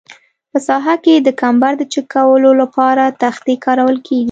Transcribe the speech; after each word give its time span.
په 0.51 0.57
ساحه 0.67 0.95
کې 1.03 1.15
د 1.19 1.29
کمبر 1.41 1.73
د 1.77 1.83
چک 1.93 2.05
کولو 2.15 2.51
لپاره 2.61 3.03
تختې 3.23 3.53
کارول 3.65 3.97
کیږي 4.07 4.19